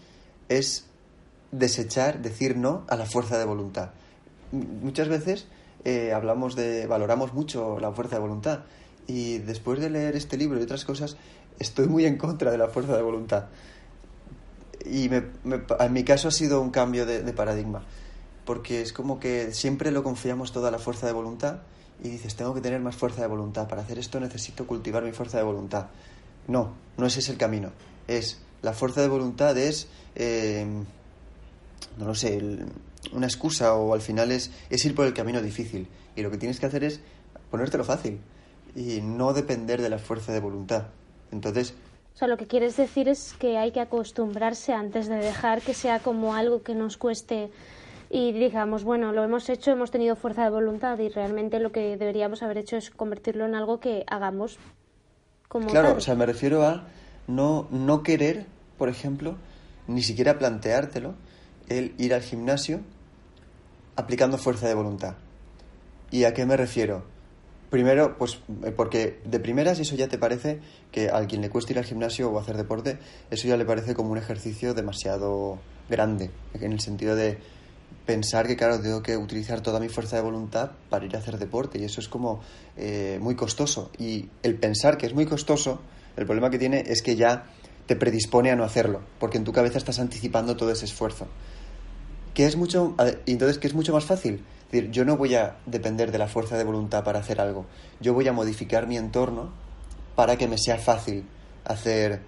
[0.49, 0.87] es
[1.53, 3.91] desechar, decir no a la fuerza de voluntad.
[4.53, 5.47] Muchas veces
[5.85, 8.61] eh, hablamos de, valoramos mucho la fuerza de voluntad
[9.07, 11.16] y después de leer este libro y otras cosas,
[11.59, 13.47] estoy muy en contra de la fuerza de voluntad.
[14.87, 17.83] Y me, en mi caso ha sido un cambio de, paradigma,
[18.44, 21.59] porque es como que siempre lo confiamos toda la fuerza de voluntad
[22.03, 25.12] y dices, tengo que tener más fuerza de voluntad, para hacer esto necesito cultivar mi
[25.12, 25.87] fuerza de voluntad.
[26.49, 27.70] No, no ese es el camino.
[28.09, 30.66] Es, la fuerza de voluntad es, eh,
[31.99, 32.40] no lo sé,
[33.12, 35.88] una excusa o al final es, es ir por el camino difícil.
[36.17, 37.01] Y lo que tienes que hacer es
[37.51, 38.21] ponértelo fácil
[38.75, 40.87] y no depender de la fuerza de voluntad.
[41.31, 41.75] Entonces...
[42.14, 45.75] O sea, lo que quieres decir es que hay que acostumbrarse antes de dejar que
[45.75, 47.51] sea como algo que nos cueste
[48.09, 51.97] y digamos, bueno, lo hemos hecho, hemos tenido fuerza de voluntad y realmente lo que
[51.97, 54.59] deberíamos haber hecho es convertirlo en algo que hagamos
[55.49, 56.85] como Claro, o sea, me refiero a
[57.27, 58.47] no, no querer,
[58.79, 59.37] por ejemplo,
[59.88, 61.14] ni siquiera planteártelo,
[61.69, 62.81] el ir al gimnasio
[63.97, 65.15] aplicando fuerza de voluntad.
[66.11, 67.05] ¿Y a qué me refiero?
[67.71, 70.61] Primero, pues eh, porque de primeras eso ya te parece
[70.93, 72.99] que a quien le cuesta ir al gimnasio o hacer deporte,
[73.31, 77.39] eso ya le parece como un ejercicio demasiado grande, en el sentido de
[78.07, 81.39] pensar que, claro, tengo que utilizar toda mi fuerza de voluntad para ir a hacer
[81.39, 82.41] deporte y eso es como
[82.77, 83.91] eh, muy costoso.
[83.99, 85.81] Y el pensar que es muy costoso,
[86.17, 87.47] el problema que tiene es que ya
[87.87, 91.29] te predispone a no hacerlo, porque en tu cabeza estás anticipando todo ese esfuerzo.
[92.35, 92.94] Que es mucho,
[93.27, 96.59] entonces, que es mucho más fácil decir, yo no voy a depender de la fuerza
[96.59, 97.66] de voluntad para hacer algo.
[98.01, 99.53] Yo voy a modificar mi entorno
[100.16, 101.25] para que me sea fácil
[101.64, 102.23] hacer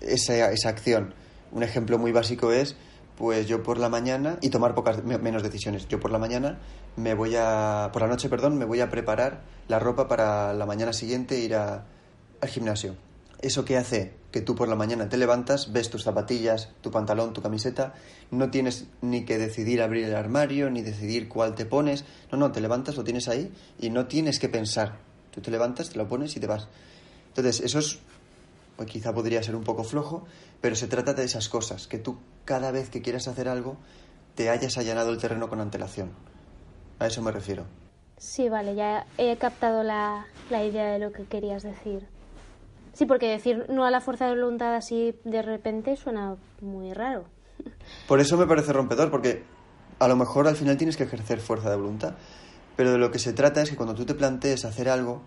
[0.00, 1.14] esa, esa acción.
[1.52, 2.76] Un ejemplo muy básico es,
[3.16, 6.58] pues yo por la mañana, y tomar pocas, menos decisiones, yo por la mañana
[6.96, 10.66] me voy a, por la noche, perdón, me voy a preparar la ropa para la
[10.66, 11.86] mañana siguiente ir a,
[12.40, 12.96] al gimnasio.
[13.44, 14.14] ¿Eso qué hace?
[14.32, 17.92] Que tú por la mañana te levantas, ves tus zapatillas, tu pantalón, tu camiseta,
[18.30, 22.52] no tienes ni que decidir abrir el armario, ni decidir cuál te pones, no, no,
[22.52, 24.96] te levantas, lo tienes ahí y no tienes que pensar.
[25.30, 26.68] Tú te levantas, te lo pones y te vas.
[27.28, 27.98] Entonces, eso es,
[28.76, 30.24] pues quizá podría ser un poco flojo,
[30.62, 33.76] pero se trata de esas cosas, que tú cada vez que quieras hacer algo,
[34.36, 36.12] te hayas allanado el terreno con antelación.
[36.98, 37.66] A eso me refiero.
[38.16, 42.08] Sí, vale, ya he captado la, la idea de lo que querías decir.
[42.94, 47.24] Sí, porque decir no a la fuerza de voluntad así de repente suena muy raro.
[48.08, 49.42] Por eso me parece rompedor, porque
[49.98, 52.14] a lo mejor al final tienes que ejercer fuerza de voluntad.
[52.76, 55.22] Pero de lo que se trata es que cuando tú te plantees hacer algo,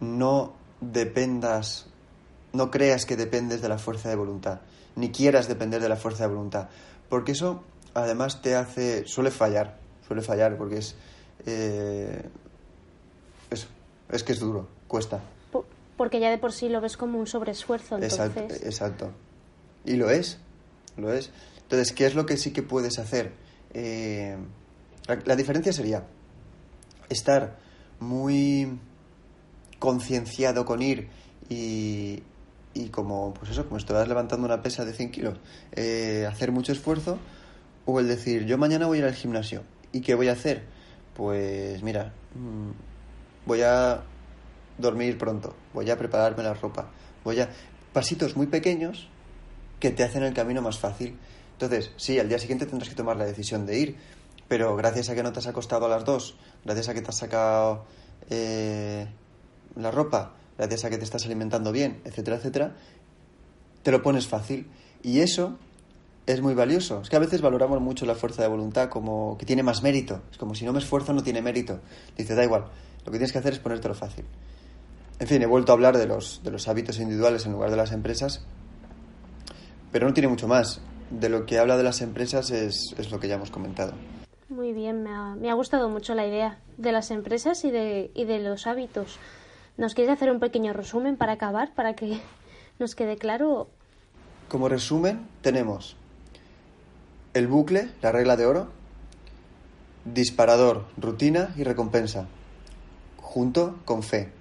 [0.00, 1.88] no dependas,
[2.52, 4.60] no creas que dependes de la fuerza de voluntad,
[4.96, 6.68] ni quieras depender de la fuerza de voluntad.
[7.08, 7.62] Porque eso
[7.94, 10.96] además te hace, suele fallar, suele fallar, porque es,
[11.46, 12.28] eh,
[13.50, 13.68] eso,
[14.10, 15.20] es que es duro, cuesta
[15.98, 17.96] porque ya de por sí lo ves como un sobreesfuerzo.
[17.96, 18.18] Entonces...
[18.18, 19.12] Exacto, exacto.
[19.84, 20.38] Y lo es,
[20.96, 21.30] lo es.
[21.62, 23.32] Entonces, ¿qué es lo que sí que puedes hacer?
[23.74, 24.38] Eh,
[25.26, 26.04] la, diferencia sería
[27.10, 27.58] estar
[28.00, 28.78] muy
[29.78, 31.08] concienciado con ir
[31.48, 32.22] y,
[32.74, 35.38] y como, pues eso, como vas levantando una pesa de 100 kilos,
[35.72, 37.18] eh, hacer mucho esfuerzo,
[37.86, 40.62] o el decir, yo mañana voy a ir al gimnasio, ¿y qué voy a hacer?
[41.14, 42.70] Pues mira, mm,
[43.46, 44.02] voy a
[44.78, 46.90] dormir pronto, voy a prepararme la ropa,
[47.24, 47.50] voy a...
[47.92, 49.08] Pasitos muy pequeños
[49.80, 51.16] que te hacen el camino más fácil.
[51.52, 53.96] Entonces, sí, al día siguiente tendrás que tomar la decisión de ir,
[54.46, 57.08] pero gracias a que no te has acostado a las dos, gracias a que te
[57.08, 57.86] has sacado
[58.30, 59.06] eh,
[59.74, 62.76] la ropa, gracias a que te estás alimentando bien, etcétera, etcétera,
[63.82, 64.70] te lo pones fácil.
[65.02, 65.56] Y eso
[66.26, 67.00] es muy valioso.
[67.00, 70.22] Es que a veces valoramos mucho la fuerza de voluntad como que tiene más mérito.
[70.30, 71.80] Es como si no me esfuerzo no tiene mérito.
[72.16, 72.66] Dice, da igual,
[73.04, 74.26] lo que tienes que hacer es ponértelo fácil.
[75.20, 77.76] En fin, he vuelto a hablar de los, de los hábitos individuales en lugar de
[77.76, 78.44] las empresas,
[79.90, 80.80] pero no tiene mucho más.
[81.10, 83.94] De lo que habla de las empresas es, es lo que ya hemos comentado.
[84.48, 88.10] Muy bien, me ha, me ha, gustado mucho la idea de las empresas y de,
[88.14, 89.18] y de los hábitos.
[89.76, 92.20] ¿Nos quieres hacer un pequeño resumen para acabar, para que
[92.78, 93.68] nos quede claro.
[94.48, 95.96] Como resumen, tenemos
[97.34, 98.68] el bucle, la regla de oro,
[100.04, 102.28] disparador, rutina y recompensa,
[103.16, 104.32] junto con fe.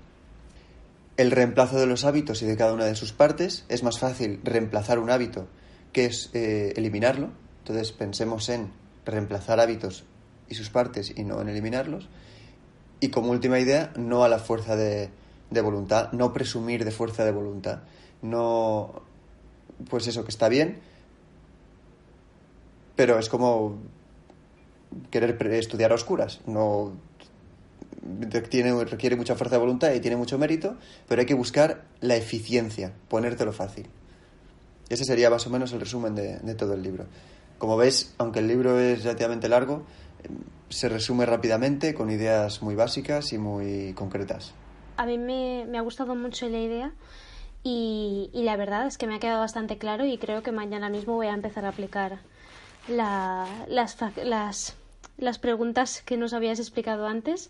[1.17, 4.39] El reemplazo de los hábitos y de cada una de sus partes es más fácil
[4.43, 5.47] reemplazar un hábito
[5.91, 7.32] que es eh, eliminarlo.
[7.60, 8.71] Entonces pensemos en
[9.03, 10.03] reemplazar hábitos
[10.47, 12.08] y sus partes y no en eliminarlos.
[12.99, 15.10] Y como última idea, no a la fuerza de,
[15.49, 17.82] voluntad, no presumir de fuerza de voluntad.
[18.21, 19.01] No,
[19.89, 20.80] pues eso, que está bien,
[22.95, 23.77] pero es como
[25.10, 26.41] querer estudiar a oscuras.
[26.45, 26.93] No
[28.49, 32.15] tiene, requiere mucha fuerza de voluntad y tiene mucho mérito, pero hay que buscar la
[32.15, 33.87] eficiencia, ponértelo fácil.
[34.89, 37.05] Ese sería más o menos el resumen de, de todo el libro.
[37.57, 39.83] Como veis, aunque el libro es relativamente largo,
[40.69, 44.53] se resume rápidamente con ideas muy básicas y muy concretas.
[44.97, 46.91] A mí me, me ha gustado mucho la idea
[47.63, 50.89] y, y, la verdad es que me ha quedado bastante claro y creo que mañana
[50.89, 52.19] mismo voy a empezar a aplicar
[52.87, 54.75] la, las, las,
[55.17, 57.49] las preguntas que nos habías explicado antes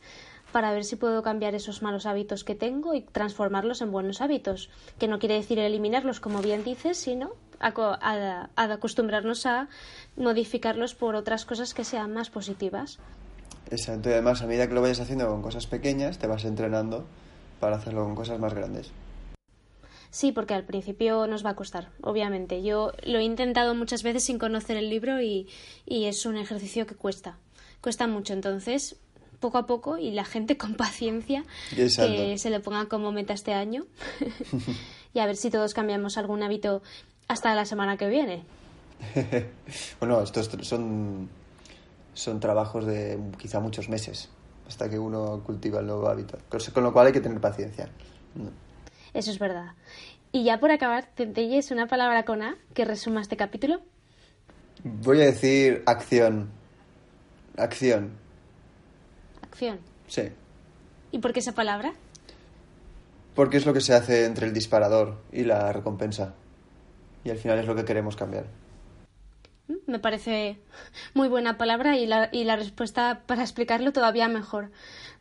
[0.52, 4.70] para ver si puedo cambiar esos malos hábitos que tengo y transformarlos en buenos hábitos,
[5.00, 9.68] que no quiere decir eliminarlos, como bien dices, sino a, a, a acostumbrarnos a
[10.16, 13.00] modificarlos por otras cosas que sean más positivas.
[13.70, 17.06] Exacto, y además a medida que lo vayas haciendo con cosas pequeñas, te vas entrenando
[17.60, 18.92] para hacerlo con cosas más grandes.
[20.10, 22.64] Sí, porque al principio nos va a costar, obviamente.
[22.64, 25.48] Yo lo he intentado muchas veces sin conocer el libro y,
[25.86, 27.38] y es un ejercicio que cuesta.
[27.82, 28.96] Cuesta mucho, entonces
[29.40, 31.44] poco a poco y la gente con paciencia
[31.76, 32.14] Exacto.
[32.14, 33.86] que se le ponga como meta este año
[35.14, 36.82] y a ver si todos cambiamos algún hábito
[37.28, 38.44] hasta la semana que viene.
[40.00, 41.30] bueno, estos son,
[42.14, 44.30] son trabajos de quizá muchos meses
[44.68, 46.38] hasta que uno cultiva el nuevo hábito,
[46.74, 47.90] con lo cual hay que tener paciencia.
[49.14, 49.72] Eso es verdad.
[50.32, 53.80] Y ya por acabar, ¿Centelles una palabra con A que resuma este capítulo?
[54.84, 56.50] Voy a decir acción.
[57.56, 58.12] Acción.
[59.58, 59.80] Acción.
[60.06, 60.22] Sí.
[61.12, 61.94] ¿Y por qué esa palabra?
[63.34, 66.36] Porque es lo que se hace entre el disparador y la recompensa.
[67.24, 68.46] Y al final es lo que queremos cambiar.
[69.88, 70.60] Me parece
[71.16, 74.70] muy buena palabra y la, y la respuesta para explicarlo todavía mejor.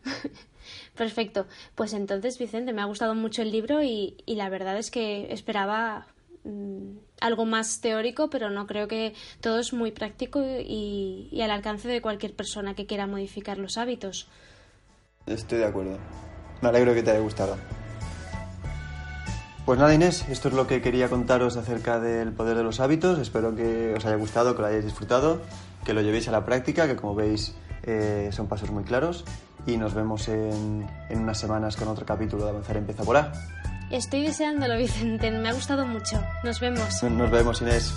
[0.94, 1.46] Perfecto.
[1.74, 5.32] Pues entonces, Vicente, me ha gustado mucho el libro y, y la verdad es que
[5.32, 6.08] esperaba
[6.44, 11.50] mmm, algo más teórico, pero no creo que todo es muy práctico y, y al
[11.50, 14.28] alcance de cualquier persona que quiera modificar los hábitos.
[15.26, 15.98] Estoy de acuerdo.
[16.62, 17.56] Me alegro que te haya gustado.
[19.66, 23.18] Pues nada, Inés, esto es lo que quería contaros acerca del poder de los hábitos.
[23.18, 25.42] Espero que os haya gustado, que lo hayáis disfrutado,
[25.84, 29.24] que lo llevéis a la práctica, que como veis eh, son pasos muy claros.
[29.66, 33.32] Y nos vemos en, en unas semanas con otro capítulo de Avanzar Empieza a Volar.
[33.90, 35.30] Estoy deseándolo, Vicente.
[35.30, 36.22] Me ha gustado mucho.
[36.44, 37.02] Nos vemos.
[37.02, 37.94] Nos vemos, Inés.